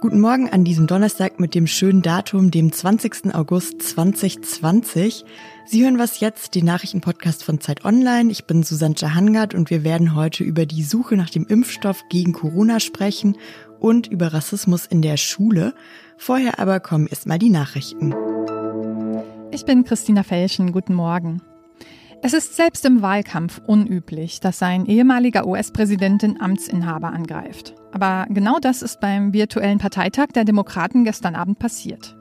Guten 0.00 0.20
Morgen 0.22 0.48
an 0.48 0.64
diesem 0.64 0.86
Donnerstag 0.86 1.38
mit 1.38 1.54
dem 1.54 1.66
schönen 1.66 2.02
Datum, 2.02 2.50
dem 2.50 2.72
20. 2.72 3.34
August 3.34 3.82
2020. 3.82 5.24
Sie 5.66 5.84
hören 5.84 5.98
was 5.98 6.18
jetzt, 6.20 6.54
den 6.54 6.64
Nachrichtenpodcast 6.64 7.44
von 7.44 7.60
Zeit 7.60 7.84
Online. 7.84 8.30
Ich 8.32 8.46
bin 8.46 8.62
Susanne 8.62 8.94
Jahangard 8.96 9.54
und 9.54 9.70
wir 9.70 9.84
werden 9.84 10.14
heute 10.14 10.42
über 10.42 10.66
die 10.66 10.82
Suche 10.82 11.16
nach 11.16 11.30
dem 11.30 11.46
Impfstoff 11.46 12.02
gegen 12.08 12.32
Corona 12.32 12.80
sprechen 12.80 13.36
und 13.78 14.08
über 14.08 14.32
Rassismus 14.32 14.86
in 14.86 15.02
der 15.02 15.18
Schule. 15.18 15.74
Vorher 16.16 16.58
aber 16.58 16.80
kommen 16.80 17.06
erstmal 17.06 17.38
die 17.38 17.50
Nachrichten. 17.50 18.14
Ich 19.52 19.64
bin 19.64 19.84
Christina 19.84 20.22
Felschen. 20.22 20.72
Guten 20.72 20.94
Morgen. 20.94 21.42
Es 22.22 22.34
ist 22.34 22.54
selbst 22.54 22.84
im 22.84 23.00
Wahlkampf 23.00 23.62
unüblich, 23.66 24.40
dass 24.40 24.62
ein 24.62 24.84
ehemaliger 24.84 25.46
US-Präsident 25.46 26.20
den 26.20 26.38
Amtsinhaber 26.38 27.08
angreift. 27.14 27.74
Aber 27.92 28.26
genau 28.28 28.58
das 28.58 28.82
ist 28.82 29.00
beim 29.00 29.32
virtuellen 29.32 29.78
Parteitag 29.78 30.26
der 30.34 30.44
Demokraten 30.44 31.04
gestern 31.04 31.34
Abend 31.34 31.58
passiert. 31.58 32.14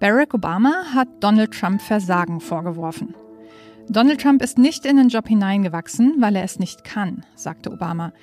Barack 0.00 0.32
Obama 0.32 0.86
hat 0.94 1.08
Donald 1.20 1.52
Trump 1.52 1.82
Versagen 1.82 2.40
vorgeworfen. 2.40 3.14
Donald 3.90 4.22
Trump 4.22 4.42
ist 4.42 4.56
nicht 4.56 4.86
in 4.86 4.96
den 4.96 5.08
Job 5.08 5.28
hineingewachsen, 5.28 6.14
weil 6.20 6.36
er 6.36 6.44
es 6.44 6.58
nicht 6.58 6.82
kann, 6.82 7.26
sagte 7.34 7.70
Obama, 7.70 8.14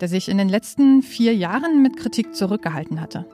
der 0.00 0.08
sich 0.08 0.28
in 0.28 0.38
den 0.38 0.48
letzten 0.48 1.02
vier 1.02 1.34
Jahren 1.34 1.82
mit 1.82 1.96
Kritik 1.96 2.34
zurückgehalten 2.34 3.00
hatte. 3.00 3.26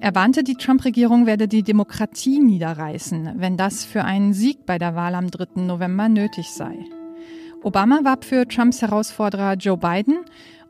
Er 0.00 0.14
warnte, 0.14 0.44
die 0.44 0.54
Trump-Regierung 0.54 1.26
werde 1.26 1.48
die 1.48 1.62
Demokratie 1.62 2.38
niederreißen, 2.38 3.34
wenn 3.36 3.56
das 3.56 3.84
für 3.84 4.04
einen 4.04 4.32
Sieg 4.32 4.66
bei 4.66 4.78
der 4.78 4.94
Wahl 4.94 5.14
am 5.14 5.30
3. 5.30 5.62
November 5.62 6.08
nötig 6.08 6.50
sei. 6.50 6.84
Obama 7.62 8.00
warb 8.04 8.24
für 8.24 8.46
Trumps 8.46 8.82
Herausforderer 8.82 9.54
Joe 9.54 9.76
Biden 9.76 10.18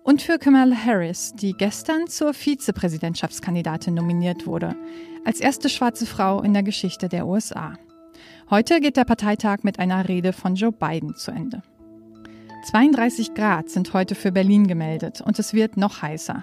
und 0.02 0.22
für 0.22 0.38
Kamala 0.38 0.76
Harris, 0.76 1.34
die 1.34 1.52
gestern 1.52 2.06
zur 2.06 2.32
Vizepräsidentschaftskandidatin 2.32 3.94
nominiert 3.94 4.46
wurde, 4.46 4.76
als 5.24 5.40
erste 5.40 5.68
schwarze 5.68 6.06
Frau 6.06 6.42
in 6.42 6.54
der 6.54 6.62
Geschichte 6.62 7.08
der 7.08 7.26
USA. 7.26 7.74
Heute 8.48 8.80
geht 8.80 8.96
der 8.96 9.04
Parteitag 9.04 9.64
mit 9.64 9.80
einer 9.80 10.08
Rede 10.08 10.32
von 10.32 10.54
Joe 10.54 10.70
Biden 10.70 11.16
zu 11.16 11.32
Ende. 11.32 11.62
32 12.66 13.34
Grad 13.34 13.70
sind 13.70 13.92
heute 13.92 14.16
für 14.16 14.32
Berlin 14.32 14.66
gemeldet 14.66 15.20
und 15.20 15.38
es 15.38 15.54
wird 15.54 15.76
noch 15.76 16.02
heißer. 16.02 16.42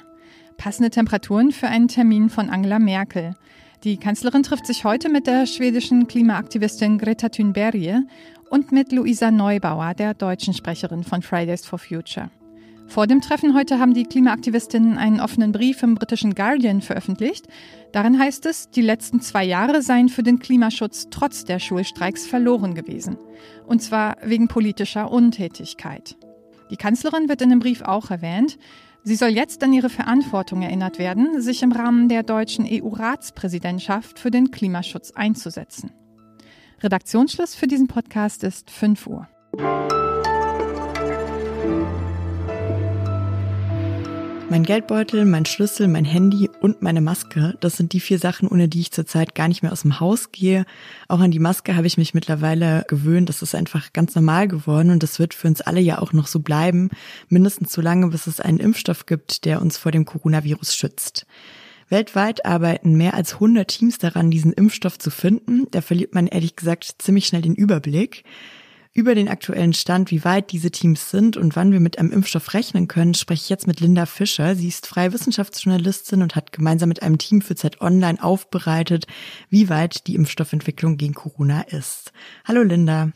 Passende 0.55 0.89
Temperaturen 0.89 1.51
für 1.51 1.67
einen 1.67 1.89
Termin 1.89 2.29
von 2.29 2.49
Angela 2.49 2.79
Merkel. 2.79 3.35
Die 3.83 3.97
Kanzlerin 3.97 4.41
trifft 4.41 4.65
sich 4.65 4.85
heute 4.85 5.09
mit 5.09 5.27
der 5.27 5.45
schwedischen 5.45 6.07
Klimaaktivistin 6.07 6.97
Greta 6.97 7.27
Thunberg 7.27 8.05
und 8.49 8.71
mit 8.71 8.93
Luisa 8.93 9.31
Neubauer, 9.31 9.95
der 9.95 10.13
deutschen 10.13 10.53
Sprecherin 10.53 11.03
von 11.03 11.21
Fridays 11.21 11.65
for 11.65 11.77
Future. 11.77 12.29
Vor 12.93 13.07
dem 13.07 13.21
Treffen 13.21 13.55
heute 13.55 13.79
haben 13.79 13.95
die 13.95 14.03
Klimaaktivistinnen 14.03 14.99
einen 14.99 15.19
offenen 15.19 15.51
Brief 15.51 15.81
im 15.81 15.95
britischen 15.95 16.35
Guardian 16.35 16.79
veröffentlicht. 16.79 17.47
Darin 17.91 18.19
heißt 18.19 18.45
es, 18.45 18.69
die 18.69 18.83
letzten 18.83 19.19
zwei 19.19 19.43
Jahre 19.43 19.81
seien 19.81 20.09
für 20.09 20.21
den 20.21 20.37
Klimaschutz 20.37 21.07
trotz 21.09 21.43
der 21.43 21.57
Schulstreiks 21.57 22.27
verloren 22.27 22.75
gewesen. 22.75 23.17
Und 23.65 23.81
zwar 23.81 24.17
wegen 24.23 24.47
politischer 24.47 25.11
Untätigkeit. 25.11 26.17
Die 26.69 26.77
Kanzlerin 26.77 27.29
wird 27.29 27.41
in 27.41 27.49
dem 27.49 27.61
Brief 27.61 27.81
auch 27.81 28.11
erwähnt. 28.11 28.59
Sie 29.01 29.15
soll 29.15 29.29
jetzt 29.29 29.63
an 29.63 29.73
ihre 29.73 29.89
Verantwortung 29.89 30.61
erinnert 30.61 30.99
werden, 30.99 31.41
sich 31.41 31.63
im 31.63 31.71
Rahmen 31.71 32.09
der 32.09 32.21
deutschen 32.21 32.67
EU-Ratspräsidentschaft 32.69 34.19
für 34.19 34.29
den 34.29 34.51
Klimaschutz 34.51 35.09
einzusetzen. 35.09 35.89
Redaktionsschluss 36.83 37.55
für 37.55 37.65
diesen 37.65 37.87
Podcast 37.87 38.43
ist 38.43 38.69
5 38.69 39.07
Uhr. 39.07 39.27
Mein 44.53 44.61
Geldbeutel, 44.61 45.25
mein 45.25 45.47
Schlüssel, 45.47 45.87
mein 45.87 46.05
Handy 46.05 46.47
und 46.61 46.83
meine 46.83 47.01
Maske, 47.01 47.57
das 47.59 47.75
sind 47.75 47.91
die 47.91 47.99
vier 47.99 48.19
Sachen, 48.19 48.47
ohne 48.47 48.67
die 48.67 48.81
ich 48.81 48.91
zurzeit 48.91 49.33
gar 49.33 49.47
nicht 49.47 49.63
mehr 49.63 49.71
aus 49.71 49.81
dem 49.81 49.99
Haus 49.99 50.31
gehe. 50.31 50.67
Auch 51.07 51.21
an 51.21 51.31
die 51.31 51.39
Maske 51.39 51.75
habe 51.75 51.87
ich 51.87 51.97
mich 51.97 52.13
mittlerweile 52.13 52.85
gewöhnt. 52.87 53.29
Das 53.29 53.41
ist 53.41 53.55
einfach 53.55 53.93
ganz 53.93 54.13
normal 54.13 54.47
geworden 54.47 54.91
und 54.91 55.01
das 55.01 55.17
wird 55.17 55.33
für 55.33 55.47
uns 55.47 55.61
alle 55.61 55.79
ja 55.79 55.97
auch 55.97 56.13
noch 56.13 56.27
so 56.27 56.39
bleiben. 56.39 56.91
Mindestens 57.29 57.73
so 57.73 57.81
lange, 57.81 58.09
bis 58.09 58.27
es 58.27 58.39
einen 58.39 58.59
Impfstoff 58.59 59.07
gibt, 59.07 59.45
der 59.45 59.59
uns 59.59 59.79
vor 59.79 59.91
dem 59.91 60.05
Coronavirus 60.05 60.75
schützt. 60.75 61.25
Weltweit 61.89 62.45
arbeiten 62.45 62.93
mehr 62.93 63.15
als 63.15 63.33
100 63.33 63.67
Teams 63.67 63.97
daran, 63.97 64.29
diesen 64.29 64.53
Impfstoff 64.53 64.99
zu 64.99 65.09
finden. 65.09 65.65
Da 65.71 65.81
verliert 65.81 66.13
man 66.13 66.27
ehrlich 66.27 66.55
gesagt 66.55 66.97
ziemlich 66.99 67.25
schnell 67.25 67.41
den 67.41 67.55
Überblick. 67.55 68.23
Über 68.95 69.15
den 69.15 69.27
aktuellen 69.27 69.73
Stand, 69.73 70.11
wie 70.11 70.23
weit 70.23 70.51
diese 70.51 70.69
Teams 70.69 71.09
sind 71.09 71.35
und 71.35 71.55
wann 71.55 71.71
wir 71.71 71.79
mit 71.79 71.97
einem 71.97 72.11
Impfstoff 72.11 72.53
rechnen 72.53 72.87
können, 72.87 73.15
spreche 73.15 73.41
ich 73.41 73.49
jetzt 73.49 73.65
mit 73.65 73.79
Linda 73.79 74.05
Fischer. 74.05 74.55
Sie 74.55 74.67
ist 74.67 74.85
freie 74.85 75.11
Wissenschaftsjournalistin 75.11 76.21
und 76.21 76.35
hat 76.35 76.51
gemeinsam 76.51 76.89
mit 76.89 77.01
einem 77.01 77.17
Team 77.17 77.41
für 77.41 77.55
Zeit 77.55 77.81
Online 77.81 78.23
aufbereitet, 78.23 79.07
wie 79.49 79.67
weit 79.67 80.05
die 80.05 80.13
Impfstoffentwicklung 80.13 80.97
gegen 80.97 81.15
Corona 81.15 81.61
ist. 81.61 82.11
Hallo 82.45 82.61
Linda. 82.61 83.11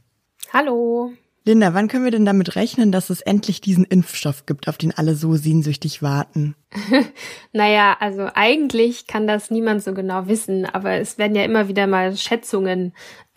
Hallo. 0.51 1.13
Linda, 1.47 1.73
wann 1.73 1.87
können 1.87 2.03
wir 2.03 2.11
denn 2.11 2.25
damit 2.25 2.57
rechnen, 2.57 2.91
dass 2.91 3.09
es 3.09 3.21
endlich 3.21 3.61
diesen 3.61 3.85
Impfstoff 3.85 4.45
gibt, 4.45 4.67
auf 4.67 4.77
den 4.77 4.91
alle 4.91 5.15
so 5.15 5.35
sehnsüchtig 5.35 6.01
warten? 6.03 6.55
naja, 7.53 7.95
also 8.01 8.27
eigentlich 8.33 9.07
kann 9.07 9.27
das 9.27 9.49
niemand 9.49 9.81
so 9.81 9.93
genau 9.93 10.27
wissen, 10.27 10.65
aber 10.65 10.95
es 10.95 11.17
werden 11.17 11.37
ja 11.37 11.45
immer 11.45 11.69
wieder 11.69 11.87
mal 11.87 12.17
Schätzungen 12.17 12.91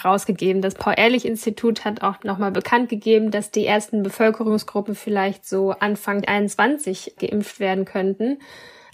rausgegeben. 0.04 0.60
Das 0.60 0.74
Paul-Ehrlich-Institut 0.74 1.84
hat 1.84 2.02
auch 2.02 2.24
nochmal 2.24 2.50
bekannt 2.50 2.88
gegeben, 2.88 3.30
dass 3.30 3.52
die 3.52 3.64
ersten 3.64 4.02
Bevölkerungsgruppen 4.02 4.96
vielleicht 4.96 5.46
so 5.46 5.70
Anfang 5.70 6.24
21 6.24 7.14
geimpft 7.16 7.60
werden 7.60 7.84
könnten. 7.84 8.38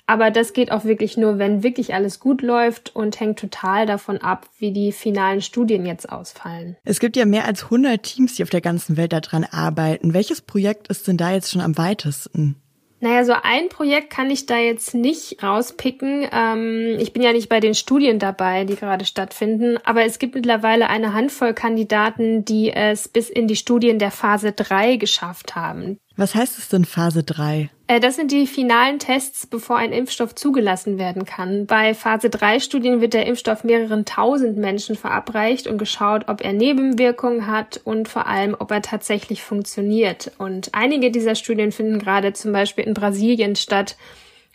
Aber 0.07 0.31
das 0.31 0.53
geht 0.53 0.71
auch 0.71 0.85
wirklich 0.85 1.17
nur, 1.17 1.39
wenn 1.39 1.63
wirklich 1.63 1.95
alles 1.95 2.21
gut 2.21 2.41
läuft 2.41 2.95
und 2.95 3.19
hängt 3.19 3.39
total 3.39 3.87
davon 3.87 4.19
ab, 4.19 4.49
wie 4.59 4.73
die 4.73 4.93
finalen 4.93 5.43
Studien 5.43 5.85
jetzt 5.85 6.11
ausfallen. 6.11 6.77
Es 6.85 7.01
gibt 7.01 7.17
ja 7.17 7.25
mehr 7.25 7.45
als 7.45 7.65
100 7.65 8.03
Teams, 8.03 8.37
die 8.37 8.45
auf 8.45 8.51
der 8.51 8.61
ganzen 8.61 8.97
Welt 8.97 9.13
daran 9.13 9.45
arbeiten. 9.45 10.15
Welches 10.15 10.41
Projekt 10.41 10.89
ist 10.89 11.09
denn 11.09 11.17
da 11.17 11.33
jetzt 11.33 11.51
schon 11.51 11.61
am 11.61 11.77
weitesten? 11.77 12.57
Naja, 13.01 13.25
so 13.25 13.35
ein 13.43 13.69
Projekt 13.69 14.11
kann 14.11 14.31
ich 14.31 14.47
da 14.47 14.57
jetzt 14.57 14.95
nicht 14.95 15.43
rauspicken. 15.43 16.27
Ähm, 16.33 16.97
ich 16.99 17.13
bin 17.13 17.23
ja 17.23 17.33
nicht 17.33 17.49
bei 17.49 17.61
den 17.61 17.75
Studien 17.75 18.19
dabei, 18.19 18.65
die 18.65 18.77
gerade 18.77 19.05
stattfinden, 19.05 19.77
aber 19.85 20.05
es 20.05 20.19
gibt 20.19 20.35
mittlerweile 20.35 20.89
eine 20.89 21.13
Handvoll 21.13 21.53
Kandidaten, 21.53 22.45
die 22.45 22.73
es 22.73 23.09
bis 23.09 23.29
in 23.29 23.49
die 23.49 23.57
Studien 23.57 23.99
der 23.99 24.11
Phase 24.11 24.53
3 24.53 24.97
geschafft 24.97 25.57
haben. 25.57 25.99
Was 26.19 26.35
heißt 26.35 26.59
es 26.59 26.71
denn 26.71 26.87
Phase 26.87 27.23
3? 27.23 27.69
Äh, 27.89 28.01
das 28.01 28.17
sind 28.17 28.33
die 28.33 28.47
finalen 28.47 28.99
Tests, 28.99 29.47
bevor 29.47 29.77
ein 29.77 29.93
Impfstoff 29.93 30.35
zugelassen 30.35 30.99
werden 30.99 31.27
kann. 31.27 31.67
Bei 31.67 31.93
Phase 31.93 32.31
3 32.31 32.61
Studien 32.61 33.03
wird 33.03 33.13
der 33.13 33.27
Impfstoff 33.27 33.65
mehreren 33.65 34.07
tausend 34.07 34.57
Menschen 34.57 34.97
verabreicht 34.97 35.67
und 35.67 35.77
geschaut, 35.77 36.29
ob 36.29 36.43
er 36.43 36.55
Nebenwirkungen 36.55 37.47
hat 37.47 37.81
und 37.85 38.09
vor 38.09 38.27
allem, 38.27 38.57
ob 38.59 38.71
er 38.71 38.81
tatsächlich 38.81 39.43
funktioniert. 39.43 40.33
Und 40.39 40.71
einige 40.73 41.11
dieser 41.11 41.35
Studien 41.35 41.71
finden 41.71 41.99
gerade 41.99 42.33
zum 42.33 42.53
Beispiel 42.53 42.85
in 42.85 42.95
Brasilien 42.95 43.55
statt, 43.55 43.97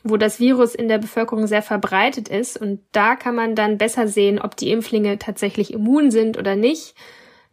wo 0.04 0.18
das 0.18 0.40
Virus 0.40 0.74
in 0.74 0.88
der 0.88 0.98
Bevölkerung 0.98 1.46
sehr 1.46 1.62
verbreitet 1.62 2.28
ist. 2.28 2.60
Und 2.60 2.80
da 2.92 3.16
kann 3.16 3.36
man 3.36 3.54
dann 3.54 3.78
besser 3.78 4.08
sehen, 4.08 4.40
ob 4.42 4.58
die 4.58 4.72
Impflinge 4.72 5.20
tatsächlich 5.20 5.74
immun 5.74 6.10
sind 6.10 6.40
oder 6.40 6.56
nicht 6.56 6.96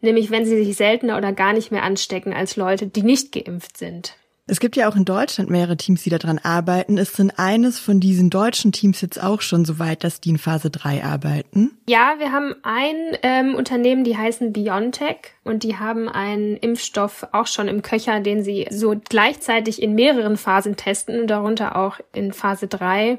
nämlich 0.00 0.30
wenn 0.30 0.44
sie 0.44 0.64
sich 0.64 0.76
seltener 0.76 1.16
oder 1.16 1.32
gar 1.32 1.52
nicht 1.52 1.70
mehr 1.70 1.82
anstecken 1.82 2.32
als 2.32 2.56
Leute, 2.56 2.86
die 2.86 3.02
nicht 3.02 3.32
geimpft 3.32 3.76
sind. 3.76 4.14
Es 4.50 4.60
gibt 4.60 4.76
ja 4.76 4.88
auch 4.88 4.96
in 4.96 5.04
Deutschland 5.04 5.50
mehrere 5.50 5.76
Teams, 5.76 6.02
die 6.02 6.10
daran 6.10 6.38
arbeiten. 6.38 6.96
Ist 6.96 7.18
denn 7.18 7.30
eines 7.30 7.78
von 7.78 8.00
diesen 8.00 8.30
deutschen 8.30 8.72
Teams 8.72 9.02
jetzt 9.02 9.22
auch 9.22 9.42
schon 9.42 9.66
so 9.66 9.78
weit, 9.78 10.04
dass 10.04 10.22
die 10.22 10.30
in 10.30 10.38
Phase 10.38 10.70
3 10.70 11.04
arbeiten? 11.04 11.76
Ja, 11.86 12.14
wir 12.18 12.32
haben 12.32 12.54
ein 12.62 12.96
ähm, 13.22 13.54
Unternehmen, 13.54 14.04
die 14.04 14.16
heißen 14.16 14.54
BioNTech 14.54 15.18
und 15.44 15.64
die 15.64 15.76
haben 15.76 16.08
einen 16.08 16.56
Impfstoff 16.56 17.26
auch 17.32 17.46
schon 17.46 17.68
im 17.68 17.82
Köcher, 17.82 18.20
den 18.20 18.42
sie 18.42 18.66
so 18.70 18.94
gleichzeitig 19.10 19.82
in 19.82 19.94
mehreren 19.94 20.38
Phasen 20.38 20.76
testen, 20.76 21.26
darunter 21.26 21.76
auch 21.76 21.98
in 22.14 22.32
Phase 22.32 22.68
3. 22.68 23.18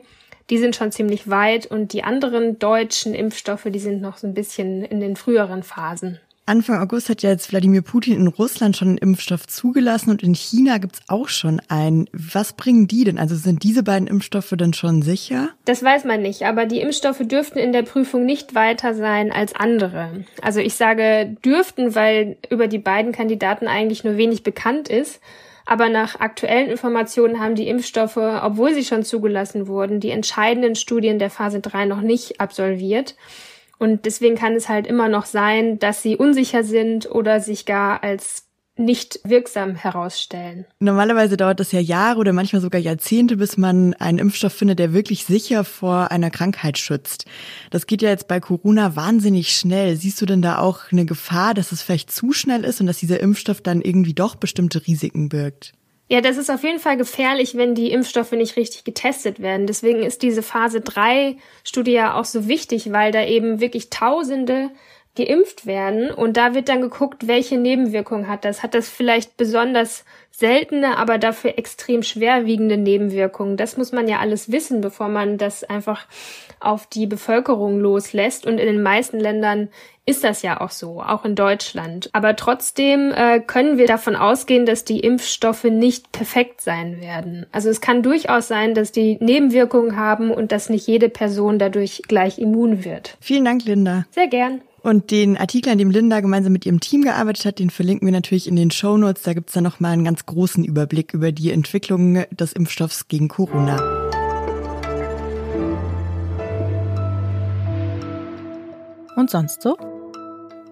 Die 0.49 0.57
sind 0.57 0.75
schon 0.75 0.91
ziemlich 0.91 1.29
weit 1.29 1.67
und 1.67 1.93
die 1.93 2.03
anderen 2.03 2.57
deutschen 2.57 3.13
Impfstoffe, 3.13 3.67
die 3.67 3.77
sind 3.77 4.01
noch 4.01 4.17
so 4.17 4.25
ein 4.25 4.33
bisschen 4.33 4.83
in 4.83 4.99
den 4.99 5.15
früheren 5.15 5.61
Phasen. 5.61 6.19
Anfang 6.49 6.81
August 6.81 7.09
hat 7.09 7.21
ja 7.21 7.29
jetzt 7.29 7.51
Wladimir 7.51 7.83
Putin 7.83 8.15
in 8.15 8.25
Russland 8.27 8.75
schon 8.75 8.87
einen 8.87 8.97
Impfstoff 8.97 9.45
zugelassen 9.45 10.09
und 10.09 10.23
in 10.23 10.33
China 10.33 10.79
gibt's 10.79 10.99
auch 11.07 11.29
schon 11.29 11.61
einen. 11.67 12.09
Was 12.11 12.53
bringen 12.53 12.87
die 12.87 13.03
denn? 13.03 13.19
Also 13.19 13.35
sind 13.35 13.61
diese 13.61 13.83
beiden 13.83 14.07
Impfstoffe 14.07 14.55
denn 14.57 14.73
schon 14.73 15.03
sicher? 15.03 15.49
Das 15.65 15.83
weiß 15.83 16.05
man 16.05 16.23
nicht, 16.23 16.47
aber 16.47 16.65
die 16.65 16.81
Impfstoffe 16.81 17.19
dürften 17.19 17.59
in 17.59 17.71
der 17.71 17.83
Prüfung 17.83 18.25
nicht 18.25 18.55
weiter 18.55 18.95
sein 18.95 19.31
als 19.31 19.53
andere. 19.53 20.25
Also 20.41 20.59
ich 20.59 20.73
sage 20.73 21.37
dürften, 21.45 21.93
weil 21.93 22.37
über 22.49 22.67
die 22.67 22.79
beiden 22.79 23.11
Kandidaten 23.11 23.67
eigentlich 23.67 24.03
nur 24.03 24.17
wenig 24.17 24.41
bekannt 24.41 24.89
ist. 24.89 25.21
Aber 25.67 25.87
nach 25.87 26.19
aktuellen 26.19 26.71
Informationen 26.71 27.39
haben 27.39 27.53
die 27.53 27.67
Impfstoffe, 27.67 28.17
obwohl 28.17 28.73
sie 28.73 28.85
schon 28.85 29.03
zugelassen 29.03 29.67
wurden, 29.67 29.99
die 29.99 30.09
entscheidenden 30.09 30.73
Studien 30.73 31.19
der 31.19 31.29
Phase 31.29 31.59
3 31.59 31.85
noch 31.85 32.01
nicht 32.01 32.41
absolviert. 32.41 33.15
Und 33.79 34.05
deswegen 34.05 34.35
kann 34.35 34.53
es 34.53 34.69
halt 34.69 34.85
immer 34.85 35.07
noch 35.07 35.25
sein, 35.25 35.79
dass 35.79 36.03
sie 36.03 36.17
unsicher 36.17 36.63
sind 36.63 37.09
oder 37.09 37.39
sich 37.39 37.65
gar 37.65 38.03
als 38.03 38.49
nicht 38.79 39.19
wirksam 39.23 39.75
herausstellen. 39.75 40.65
Normalerweise 40.79 41.37
dauert 41.37 41.59
das 41.59 41.71
ja 41.71 41.79
Jahre 41.79 42.19
oder 42.19 42.33
manchmal 42.33 42.61
sogar 42.61 42.79
Jahrzehnte, 42.79 43.37
bis 43.37 43.57
man 43.57 43.93
einen 43.95 44.19
Impfstoff 44.19 44.53
findet, 44.53 44.79
der 44.79 44.93
wirklich 44.93 45.25
sicher 45.25 45.63
vor 45.65 46.11
einer 46.11 46.31
Krankheit 46.31 46.77
schützt. 46.77 47.25
Das 47.71 47.87
geht 47.87 48.01
ja 48.01 48.09
jetzt 48.09 48.27
bei 48.27 48.39
Corona 48.39 48.95
wahnsinnig 48.95 49.51
schnell. 49.51 49.97
Siehst 49.97 50.21
du 50.21 50.25
denn 50.25 50.41
da 50.41 50.59
auch 50.59 50.91
eine 50.91 51.05
Gefahr, 51.05 51.53
dass 51.53 51.71
es 51.71 51.81
vielleicht 51.81 52.11
zu 52.11 52.31
schnell 52.31 52.63
ist 52.63 52.79
und 52.79 52.87
dass 52.87 52.97
dieser 52.97 53.19
Impfstoff 53.19 53.61
dann 53.61 53.81
irgendwie 53.81 54.13
doch 54.13 54.35
bestimmte 54.35 54.87
Risiken 54.87 55.29
birgt? 55.29 55.73
Ja, 56.11 56.21
das 56.21 56.37
ist 56.37 56.49
auf 56.49 56.63
jeden 56.63 56.79
Fall 56.79 56.97
gefährlich, 56.97 57.55
wenn 57.55 57.75
die 57.75 57.91
Impfstoffe 57.91 58.31
nicht 58.31 58.55
richtig 58.57 58.83
getestet 58.83 59.39
werden. 59.41 59.67
Deswegen 59.67 60.01
ist 60.01 60.23
diese 60.23 60.41
Phase 60.41 60.81
3 60.81 61.37
Studie 61.63 61.91
ja 61.91 62.15
auch 62.15 62.25
so 62.25 62.47
wichtig, 62.47 62.91
weil 62.91 63.11
da 63.11 63.23
eben 63.23 63.59
wirklich 63.61 63.91
Tausende 63.91 64.71
geimpft 65.15 65.65
werden 65.65 66.11
und 66.11 66.37
da 66.37 66.53
wird 66.53 66.69
dann 66.69 66.81
geguckt, 66.81 67.27
welche 67.27 67.57
Nebenwirkungen 67.57 68.27
hat 68.27 68.45
das. 68.45 68.63
Hat 68.63 68.73
das 68.73 68.87
vielleicht 68.87 69.37
besonders 69.37 70.05
seltene, 70.31 70.97
aber 70.97 71.17
dafür 71.17 71.57
extrem 71.57 72.03
schwerwiegende 72.03 72.77
Nebenwirkungen? 72.77 73.57
Das 73.57 73.75
muss 73.75 73.91
man 73.91 74.07
ja 74.07 74.19
alles 74.19 74.51
wissen, 74.51 74.81
bevor 74.81 75.09
man 75.09 75.37
das 75.37 75.63
einfach 75.63 76.05
auf 76.59 76.87
die 76.87 77.07
Bevölkerung 77.07 77.79
loslässt. 77.79 78.45
Und 78.45 78.59
in 78.59 78.67
den 78.67 78.81
meisten 78.81 79.19
Ländern 79.19 79.69
ist 80.05 80.23
das 80.23 80.41
ja 80.41 80.61
auch 80.61 80.71
so, 80.71 81.01
auch 81.01 81.25
in 81.25 81.35
Deutschland. 81.35 82.09
Aber 82.13 82.35
trotzdem 82.35 83.11
äh, 83.11 83.39
können 83.39 83.77
wir 83.77 83.87
davon 83.87 84.15
ausgehen, 84.15 84.65
dass 84.65 84.85
die 84.85 85.01
Impfstoffe 85.01 85.65
nicht 85.65 86.11
perfekt 86.11 86.61
sein 86.61 87.01
werden. 87.01 87.45
Also 87.51 87.69
es 87.69 87.81
kann 87.81 88.03
durchaus 88.03 88.47
sein, 88.47 88.73
dass 88.73 88.91
die 88.91 89.17
Nebenwirkungen 89.19 89.97
haben 89.97 90.31
und 90.31 90.51
dass 90.51 90.69
nicht 90.69 90.87
jede 90.87 91.09
Person 91.09 91.59
dadurch 91.59 92.03
gleich 92.07 92.39
immun 92.39 92.85
wird. 92.85 93.17
Vielen 93.19 93.45
Dank, 93.45 93.65
Linda. 93.65 94.05
Sehr 94.11 94.27
gern. 94.27 94.61
Und 94.81 95.11
den 95.11 95.37
Artikel, 95.37 95.71
an 95.71 95.77
dem 95.77 95.91
Linda 95.91 96.19
gemeinsam 96.21 96.53
mit 96.53 96.65
ihrem 96.65 96.79
Team 96.79 97.01
gearbeitet 97.01 97.45
hat, 97.45 97.59
den 97.59 97.69
verlinken 97.69 98.05
wir 98.05 98.13
natürlich 98.13 98.47
in 98.47 98.55
den 98.55 98.71
Show 98.71 98.97
Notes. 98.97 99.23
Da 99.23 99.33
gibt's 99.33 99.53
dann 99.53 99.63
nochmal 99.63 99.91
einen 99.91 100.05
ganz 100.05 100.25
großen 100.25 100.63
Überblick 100.63 101.13
über 101.13 101.31
die 101.31 101.51
Entwicklung 101.51 102.23
des 102.31 102.53
Impfstoffs 102.53 103.07
gegen 103.07 103.27
Corona. 103.27 103.77
Und 109.15 109.29
sonst 109.29 109.61
so? 109.61 109.75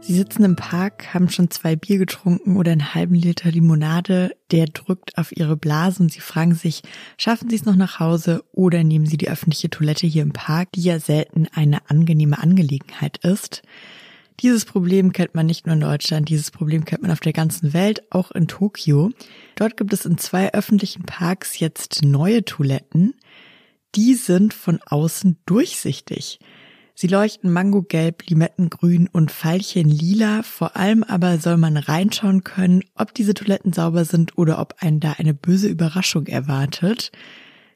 Sie 0.07 0.15
sitzen 0.15 0.45
im 0.45 0.55
Park, 0.55 1.13
haben 1.13 1.27
schon 1.27 1.51
zwei 1.51 1.75
Bier 1.75 1.97
getrunken 1.97 2.55
oder 2.55 2.71
einen 2.71 2.93
halben 2.93 3.13
Liter 3.13 3.51
Limonade, 3.51 4.37
der 4.51 4.67
drückt 4.67 5.17
auf 5.17 5.35
ihre 5.35 5.57
Blase 5.57 6.01
und 6.01 6.13
sie 6.13 6.21
fragen 6.21 6.55
sich, 6.55 6.81
schaffen 7.17 7.49
Sie 7.49 7.57
es 7.57 7.65
noch 7.65 7.75
nach 7.75 7.99
Hause 7.99 8.45
oder 8.53 8.85
nehmen 8.85 9.05
Sie 9.05 9.17
die 9.17 9.29
öffentliche 9.29 9.69
Toilette 9.69 10.07
hier 10.07 10.23
im 10.23 10.31
Park, 10.31 10.69
die 10.71 10.81
ja 10.81 11.01
selten 11.01 11.49
eine 11.53 11.89
angenehme 11.89 12.41
Angelegenheit 12.41 13.17
ist. 13.17 13.63
Dieses 14.39 14.63
Problem 14.63 15.11
kennt 15.11 15.35
man 15.35 15.45
nicht 15.45 15.65
nur 15.65 15.75
in 15.75 15.81
Deutschland, 15.81 16.29
dieses 16.29 16.51
Problem 16.51 16.85
kennt 16.85 17.01
man 17.01 17.11
auf 17.11 17.19
der 17.19 17.33
ganzen 17.33 17.73
Welt, 17.73 18.03
auch 18.09 18.31
in 18.31 18.47
Tokio. 18.47 19.11
Dort 19.55 19.75
gibt 19.75 19.91
es 19.91 20.05
in 20.05 20.17
zwei 20.17 20.53
öffentlichen 20.53 21.03
Parks 21.03 21.59
jetzt 21.59 22.05
neue 22.05 22.45
Toiletten. 22.45 23.13
Die 23.95 24.13
sind 24.13 24.53
von 24.53 24.79
außen 24.85 25.37
durchsichtig. 25.45 26.39
Sie 26.99 27.05
leuchten 27.05 27.53
mangogelb, 27.53 28.23
limettengrün 28.27 29.07
und 29.07 29.29
veilchenlila. 29.29 30.41
Vor 30.41 30.75
allem 30.75 31.03
aber 31.03 31.37
soll 31.37 31.55
man 31.57 31.77
reinschauen 31.77 32.43
können, 32.43 32.83
ob 32.95 33.13
diese 33.13 33.35
Toiletten 33.35 33.71
sauber 33.71 34.03
sind 34.03 34.35
oder 34.35 34.57
ob 34.57 34.73
einen 34.79 34.99
da 34.99 35.11
eine 35.19 35.35
böse 35.35 35.67
Überraschung 35.67 36.25
erwartet. 36.25 37.11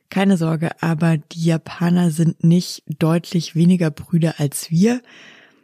Keine 0.10 0.38
Sorge, 0.38 0.72
aber 0.82 1.18
die 1.18 1.46
Japaner 1.46 2.10
sind 2.10 2.44
nicht 2.44 2.82
deutlich 2.98 3.54
weniger 3.54 3.92
Brüder 3.92 4.40
als 4.40 4.72
wir. 4.72 5.04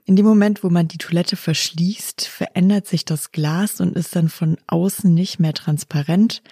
In 0.06 0.16
dem 0.16 0.28
Moment, 0.28 0.64
wo 0.64 0.70
man 0.70 0.88
die 0.88 1.00
Toilette 1.00 1.36
verschließt, 1.36 2.28
verändert 2.28 2.86
sich 2.86 3.06
das 3.06 3.32
Glas 3.32 3.82
und 3.82 3.96
ist 3.96 4.16
dann 4.16 4.30
von 4.30 4.58
außen 4.68 5.12
nicht 5.12 5.40
mehr 5.40 5.54
transparent. 5.54 6.44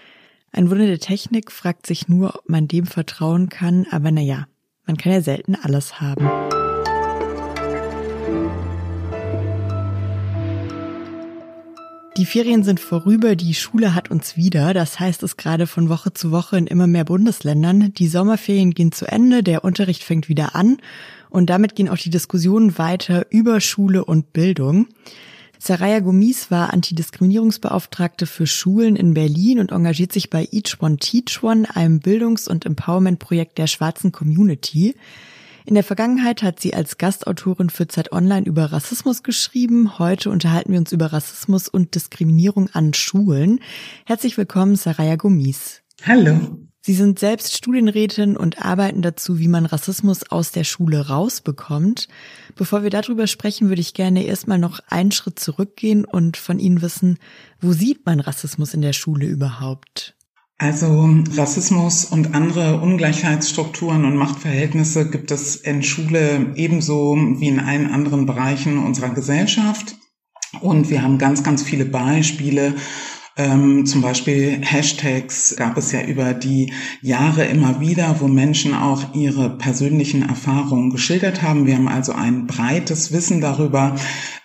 Ein 0.51 0.71
Wunder 0.71 0.87
der 0.87 0.99
Technik 0.99 1.51
fragt 1.51 1.85
sich 1.85 2.07
nur, 2.07 2.33
ob 2.33 2.49
man 2.49 2.67
dem 2.67 2.87
vertrauen 2.87 3.49
kann, 3.49 3.85
aber 3.91 4.09
naja, 4.09 4.47
man 4.87 4.97
kann 4.97 5.11
ja 5.11 5.21
selten 5.21 5.53
alles 5.53 6.01
haben. 6.01 6.54
Die 12.17 12.25
Ferien 12.25 12.63
sind 12.63 12.79
vorüber, 12.79 13.35
die 13.35 13.53
Schule 13.53 13.93
hat 13.93 14.09
uns 14.09 14.37
wieder. 14.37 14.73
Das 14.73 15.01
heißt 15.01 15.21
es 15.23 15.35
gerade 15.35 15.67
von 15.67 15.89
Woche 15.89 16.13
zu 16.13 16.31
Woche 16.31 16.57
in 16.57 16.65
immer 16.65 16.87
mehr 16.87 17.03
Bundesländern. 17.03 17.93
Die 17.93 18.07
Sommerferien 18.07 18.71
gehen 18.71 18.93
zu 18.93 19.05
Ende, 19.05 19.43
der 19.43 19.65
Unterricht 19.65 20.01
fängt 20.01 20.29
wieder 20.29 20.55
an 20.55 20.77
und 21.29 21.49
damit 21.49 21.75
gehen 21.75 21.89
auch 21.89 21.97
die 21.97 22.09
Diskussionen 22.09 22.77
weiter 22.77 23.25
über 23.31 23.59
Schule 23.59 24.05
und 24.05 24.31
Bildung. 24.31 24.87
Saraya 25.59 25.99
Gomis 25.99 26.49
war 26.51 26.71
Antidiskriminierungsbeauftragte 26.71 28.27
für 28.27 28.47
Schulen 28.47 28.95
in 28.95 29.13
Berlin 29.13 29.59
und 29.59 29.73
engagiert 29.73 30.13
sich 30.13 30.29
bei 30.29 30.47
Each 30.51 30.77
One 30.79 30.95
Teach 30.95 31.43
One, 31.43 31.67
einem 31.75 31.99
Bildungs- 31.99 32.47
und 32.47 32.65
Empowerment-Projekt 32.65 33.57
der 33.57 33.67
schwarzen 33.67 34.13
Community. 34.13 34.95
In 35.67 35.73
der 35.73 35.83
Vergangenheit 35.83 36.43
hat 36.43 36.59
sie 36.59 36.75
als 36.75 36.99
Gastautorin 36.99 37.71
für 37.71 37.87
Zeit 37.87 38.11
Online 38.11 38.45
über 38.45 38.71
Rassismus 38.71 39.23
geschrieben. 39.23 39.97
Heute 39.97 40.29
unterhalten 40.29 40.71
wir 40.71 40.77
uns 40.77 40.91
über 40.91 41.11
Rassismus 41.11 41.67
und 41.67 41.95
Diskriminierung 41.95 42.69
an 42.73 42.93
Schulen. 42.93 43.59
Herzlich 44.05 44.37
willkommen, 44.37 44.75
Saraya 44.75 45.15
Gomis. 45.15 45.81
Hallo. 46.03 46.59
Sie 46.81 46.93
sind 46.93 47.17
selbst 47.17 47.57
Studienrätin 47.57 48.37
und 48.37 48.63
arbeiten 48.63 49.01
dazu, 49.01 49.39
wie 49.39 49.47
man 49.47 49.65
Rassismus 49.65 50.29
aus 50.29 50.51
der 50.51 50.65
Schule 50.65 51.07
rausbekommt. 51.07 52.09
Bevor 52.55 52.83
wir 52.83 52.91
darüber 52.91 53.25
sprechen, 53.25 53.69
würde 53.69 53.81
ich 53.81 53.95
gerne 53.95 54.23
erstmal 54.23 54.59
noch 54.59 54.81
einen 54.89 55.11
Schritt 55.11 55.39
zurückgehen 55.39 56.05
und 56.05 56.37
von 56.37 56.59
Ihnen 56.59 56.83
wissen, 56.83 57.17
wo 57.59 57.73
sieht 57.73 58.05
man 58.05 58.19
Rassismus 58.19 58.75
in 58.75 58.83
der 58.83 58.93
Schule 58.93 59.25
überhaupt? 59.25 60.15
Also 60.57 61.09
Rassismus 61.33 62.05
und 62.05 62.33
andere 62.33 62.79
Ungleichheitsstrukturen 62.79 64.05
und 64.05 64.15
Machtverhältnisse 64.15 65.09
gibt 65.09 65.31
es 65.31 65.57
in 65.57 65.83
Schule 65.83 66.53
ebenso 66.55 67.15
wie 67.15 67.49
in 67.49 67.59
allen 67.59 67.91
anderen 67.91 68.25
Bereichen 68.25 68.77
unserer 68.77 69.09
Gesellschaft. 69.09 69.95
Und 70.61 70.89
wir 70.89 71.01
haben 71.01 71.17
ganz, 71.17 71.43
ganz 71.43 71.61
viele 71.61 71.83
Beispiele 71.83 72.75
ähm, 73.37 73.85
zum 73.85 74.01
Beispiel 74.01 74.61
Hashtags 74.61 75.55
gab 75.57 75.77
es 75.77 75.91
ja 75.91 76.01
über 76.01 76.33
die 76.33 76.71
Jahre 77.01 77.43
immer 77.45 77.81
wieder, 77.81 78.15
wo 78.21 78.27
Menschen 78.29 78.73
auch 78.73 79.13
ihre 79.13 79.49
persönlichen 79.49 80.21
Erfahrungen 80.21 80.89
geschildert 80.89 81.41
haben. 81.41 81.65
Wir 81.65 81.75
haben 81.75 81.89
also 81.89 82.13
ein 82.13 82.47
breites 82.47 83.11
Wissen 83.11 83.41
darüber, 83.41 83.95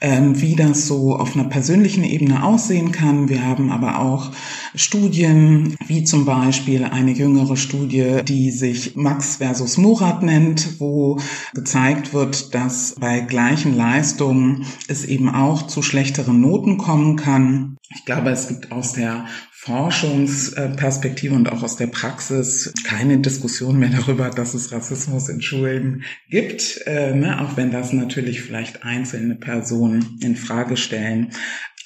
ähm, 0.00 0.40
wie 0.40 0.56
das 0.56 0.88
so 0.88 1.14
auf 1.14 1.36
einer 1.36 1.48
persönlichen 1.48 2.02
Ebene 2.02 2.42
aussehen 2.42 2.90
kann. 2.90 3.28
Wir 3.28 3.44
haben 3.44 3.70
aber 3.70 4.00
auch 4.00 4.32
Studien, 4.74 5.76
wie 5.86 6.02
zum 6.02 6.24
Beispiel 6.24 6.84
eine 6.84 7.12
jüngere 7.12 7.56
Studie, 7.56 8.22
die 8.26 8.50
sich 8.50 8.96
Max 8.96 9.36
versus 9.36 9.76
Murat 9.78 10.24
nennt, 10.24 10.80
wo 10.80 11.18
gezeigt 11.54 12.12
wird, 12.12 12.54
dass 12.54 12.96
bei 12.98 13.20
gleichen 13.20 13.76
Leistungen 13.76 14.66
es 14.88 15.04
eben 15.04 15.28
auch 15.28 15.66
zu 15.66 15.82
schlechteren 15.82 16.40
Noten 16.40 16.76
kommen 16.76 17.16
kann. 17.16 17.76
Ich 17.92 18.04
glaube, 18.04 18.30
es 18.30 18.46
gibt 18.46 18.70
aus 18.80 18.94
der 18.94 19.26
Forschungsperspektive 19.52 21.34
und 21.34 21.52
auch 21.52 21.62
aus 21.62 21.76
der 21.76 21.88
Praxis 21.88 22.72
keine 22.82 23.18
Diskussion 23.18 23.78
mehr 23.78 23.90
darüber, 23.90 24.30
dass 24.30 24.54
es 24.54 24.72
Rassismus 24.72 25.28
in 25.28 25.42
Schulen 25.42 26.02
gibt, 26.30 26.80
äh, 26.86 27.14
ne? 27.14 27.42
auch 27.42 27.58
wenn 27.58 27.70
das 27.70 27.92
natürlich 27.92 28.40
vielleicht 28.40 28.84
einzelne 28.84 29.34
Personen 29.34 30.18
in 30.22 30.34
Frage 30.34 30.78
stellen. 30.78 31.32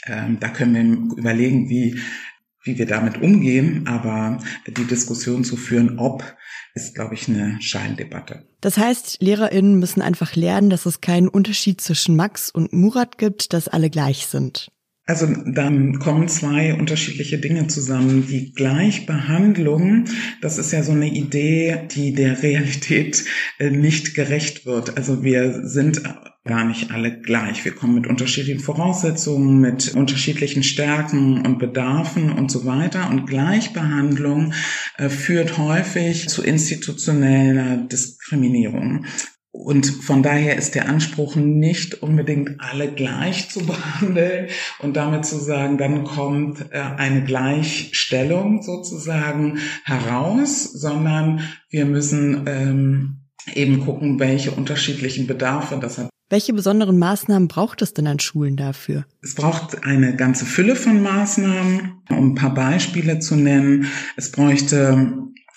Ähm, 0.07 0.39
da 0.39 0.51
können 0.51 1.09
wir 1.11 1.19
überlegen, 1.19 1.69
wie 1.69 2.01
wie 2.63 2.79
wir 2.79 2.87
damit 2.87 3.21
umgehen, 3.21 3.87
aber 3.87 4.39
die 4.67 4.87
Diskussion 4.87 5.45
zu 5.45 5.57
führen, 5.57 5.99
ob, 5.99 6.25
ist, 6.75 6.95
glaube 6.95 7.15
ich, 7.15 7.29
eine 7.29 7.59
Scheindebatte. 7.61 8.47
Das 8.63 8.79
heißt, 8.79 9.19
LehrerInnen 9.21 9.79
müssen 9.79 10.01
einfach 10.01 10.35
lernen, 10.35 10.71
dass 10.71 10.87
es 10.87 11.03
keinen 11.03 11.29
Unterschied 11.29 11.83
zwischen 11.83 12.17
Max 12.17 12.49
und 12.51 12.73
Murat 12.73 13.19
gibt, 13.19 13.53
dass 13.53 13.69
alle 13.69 13.91
gleich 13.91 14.27
sind. 14.29 14.71
Also 15.07 15.27
dann 15.27 15.99
kommen 15.99 16.29
zwei 16.29 16.75
unterschiedliche 16.75 17.39
Dinge 17.39 17.67
zusammen. 17.67 18.27
Die 18.27 18.53
Gleichbehandlung, 18.53 20.07
das 20.41 20.57
ist 20.57 20.73
ja 20.73 20.83
so 20.83 20.93
eine 20.93 21.13
Idee, 21.13 21.81
die 21.91 22.15
der 22.15 22.43
Realität 22.43 23.25
äh, 23.59 23.69
nicht 23.69 24.15
gerecht 24.15 24.65
wird. 24.65 24.97
Also 24.97 25.23
wir 25.23 25.67
sind 25.67 26.03
gar 26.45 26.65
nicht 26.65 26.91
alle 26.91 27.21
gleich. 27.21 27.65
Wir 27.67 27.73
kommen 27.73 27.95
mit 27.95 28.07
unterschiedlichen 28.07 28.61
Voraussetzungen, 28.61 29.61
mit 29.61 29.95
unterschiedlichen 29.95 30.63
Stärken 30.63 31.45
und 31.45 31.59
Bedarfen 31.59 32.33
und 32.33 32.51
so 32.51 32.65
weiter. 32.65 33.11
Und 33.11 33.27
Gleichbehandlung 33.27 34.55
äh, 34.97 35.11
führt 35.11 35.59
häufig 35.59 36.31
zu 36.31 36.43
institutioneller 36.43 37.77
Diskriminierung. 37.77 39.05
Und 39.57 39.87
von 39.87 40.25
daher 40.25 40.57
ist 40.57 40.75
der 40.75 40.89
Anspruch 40.89 41.37
nicht 41.37 42.03
unbedingt 42.03 42.57
alle 42.59 42.93
gleich 42.93 43.51
zu 43.51 43.61
behandeln 43.67 44.49
und 44.81 44.97
damit 44.97 45.25
zu 45.25 45.39
sagen, 45.39 45.79
dann 45.79 46.03
kommt 46.03 46.73
äh, 46.73 46.81
eine 46.81 47.23
Gleichstellung 47.23 48.63
sozusagen 48.63 49.59
heraus, 49.85 50.65
sondern 50.65 51.49
wir 51.71 51.87
müssen 51.87 52.43
ähm, 52.49 53.21
eben 53.55 53.85
gucken, 53.85 54.19
welche 54.19 54.51
unterschiedlichen 54.51 55.29
Bedarfe, 55.29 55.79
das 55.81 55.99
hat 55.99 56.11
Welche 56.31 56.53
besonderen 56.53 56.99
Maßnahmen 56.99 57.47
braucht 57.47 57.81
es 57.81 57.95
denn 57.95 58.09
an 58.09 58.19
Schulen 58.19 58.57
dafür? 58.57 59.07
Es 59.23 59.37
braucht 59.37 59.85
eine 59.85 60.17
ganze 60.17 60.47
Fülle 60.47 60.75
von 60.75 61.01
Maßnahmen, 61.01 62.03
um 62.11 62.33
ein 62.33 62.35
paar 62.35 62.55
Beispiele 62.55 63.21
zu 63.21 63.37
nennen. 63.37 63.87
Es 64.17 64.33
bräuchte 64.33 65.13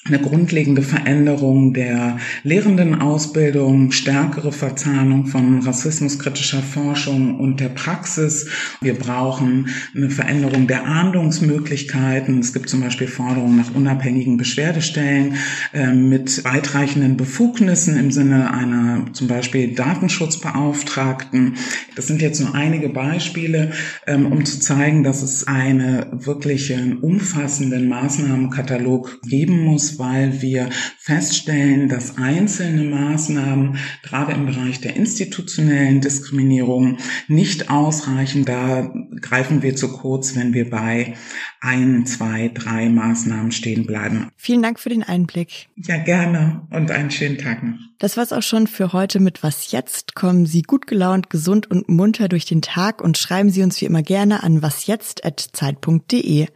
eine 0.07 0.19
grundlegende 0.19 0.81
Veränderung 0.81 1.73
der 1.73 2.17
Lehrendenausbildung, 2.43 3.91
stärkere 3.91 4.51
Verzahnung 4.51 5.25
von 5.25 5.61
rassismuskritischer 5.61 6.61
Forschung 6.61 7.39
und 7.39 7.59
der 7.59 7.69
Praxis. 7.69 8.47
Wir 8.81 8.93
brauchen 8.93 9.69
eine 9.95 10.09
Veränderung 10.09 10.67
der 10.67 10.85
Ahndungsmöglichkeiten. 10.85 12.39
Es 12.39 12.53
gibt 12.53 12.69
zum 12.69 12.81
Beispiel 12.81 13.07
Forderungen 13.07 13.57
nach 13.57 13.73
unabhängigen 13.73 14.37
Beschwerdestellen 14.37 15.35
äh, 15.73 15.93
mit 15.93 16.43
weitreichenden 16.43 17.17
Befugnissen 17.17 17.97
im 17.97 18.11
Sinne 18.11 18.53
einer 18.53 19.05
zum 19.13 19.27
Beispiel 19.27 19.73
Datenschutzbeauftragten. 19.73 21.55
Das 21.97 22.05
sind 22.05 22.21
jetzt 22.21 22.39
nur 22.39 22.53
einige 22.53 22.89
Beispiele, 22.89 23.71
ähm, 24.05 24.31
um 24.31 24.45
zu 24.45 24.59
zeigen, 24.59 25.03
dass 25.03 25.23
es 25.23 25.47
einen 25.47 26.25
wirklichen 26.25 26.99
umfassenden 26.99 27.89
Maßnahmenkatalog 27.89 29.19
geben 29.23 29.63
muss, 29.63 29.97
weil 29.97 30.43
wir 30.43 30.69
feststellen, 30.99 31.89
dass 31.89 32.17
einzelne 32.19 32.83
Maßnahmen 32.83 33.77
gerade 34.03 34.33
im 34.33 34.45
Bereich 34.45 34.79
der 34.79 34.95
institutionellen 34.95 35.99
Diskriminierung 35.99 36.97
nicht 37.27 37.71
ausreichen. 37.71 38.45
Da 38.45 38.93
greifen 39.19 39.63
wir 39.63 39.75
zu 39.75 39.91
kurz, 39.91 40.35
wenn 40.35 40.53
wir 40.53 40.69
bei 40.69 41.15
ein, 41.61 42.05
zwei, 42.05 42.51
drei 42.53 42.89
Maßnahmen 42.89 43.51
stehen 43.51 43.87
bleiben. 43.87 44.29
Vielen 44.37 44.61
Dank 44.61 44.79
für 44.79 44.89
den 44.89 45.01
Einblick. 45.01 45.69
Ja, 45.75 45.97
gerne 45.97 46.61
und 46.69 46.91
einen 46.91 47.09
schönen 47.09 47.39
Tag 47.39 47.63
noch. 47.63 47.77
Das 47.99 48.15
war's 48.15 48.31
auch 48.31 48.43
schon 48.43 48.67
für 48.67 48.93
heute 48.93 49.19
mit 49.19 49.41
Was 49.41 49.71
jetzt. 49.71 50.13
Kommen 50.13 50.45
Sie 50.45 50.61
gut 50.61 50.85
gelaunt, 50.85 51.31
gesund 51.31 51.71
und 51.71 51.86
munter 51.87 52.27
durch 52.27 52.45
den 52.45 52.61
Tag 52.61 53.01
und 53.01 53.17
schreiben 53.17 53.49
Sie 53.49 53.63
uns 53.63 53.79
wie 53.81 53.85
immer 53.85 54.03
gerne 54.03 54.43
an 54.43 54.61
wasjetzt.zeit.de. 54.61 56.47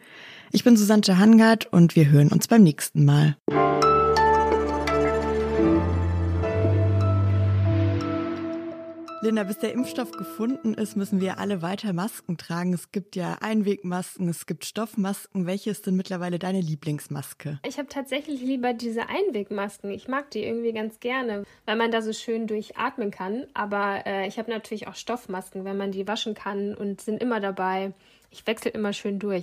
Ich 0.52 0.64
bin 0.64 0.78
Susanne 0.78 1.18
Hangard 1.18 1.72
und 1.72 1.96
wir 1.96 2.10
hören 2.10 2.30
uns 2.30 2.48
beim 2.48 2.64
nächsten 2.64 3.06
Mal. 3.06 3.38
Linda, 9.24 9.44
bis 9.44 9.60
der 9.60 9.72
Impfstoff 9.74 10.14
gefunden 10.14 10.74
ist, 10.74 10.98
müssen 10.98 11.22
wir 11.22 11.38
alle 11.38 11.62
weiter 11.62 11.94
Masken 11.94 12.38
tragen. 12.38 12.74
Es 12.74 12.92
gibt 12.92 13.16
ja 13.16 13.38
Einwegmasken, 13.40 14.28
es 14.28 14.48
gibt 14.48 14.66
Stoffmasken. 14.66 15.46
Welche 15.46 15.70
ist 15.70 15.86
denn 15.86 15.96
mittlerweile 15.96 16.40
deine 16.40 16.60
Lieblingsmaske? 16.60 17.60
Ich 17.64 17.78
habe 17.78 17.88
tatsächlich 17.88 18.42
lieber 18.42 18.74
diese 18.74 19.10
Einwegmasken. 19.10 19.92
Ich 19.92 20.08
mag 20.08 20.32
die 20.32 20.44
irgendwie 20.44 20.74
ganz 20.74 21.00
gerne, 21.00 21.44
weil 21.68 21.76
man 21.76 21.92
da 21.92 22.02
so 22.02 22.14
schön 22.14 22.48
durchatmen 22.48 23.12
kann. 23.12 23.46
Aber 23.54 24.08
äh, 24.08 24.28
ich 24.28 24.40
habe 24.40 24.50
natürlich 24.50 24.88
auch 24.88 24.96
Stoffmasken, 24.96 25.66
wenn 25.66 25.78
man 25.78 25.92
die 25.92 26.08
waschen 26.08 26.34
kann 26.34 26.74
und 26.74 27.00
sind 27.00 27.22
immer 27.22 27.40
dabei. 27.40 27.94
Ich 28.32 28.48
wechsle 28.48 28.72
immer 28.72 28.92
schön 28.92 29.20
durch. 29.20 29.40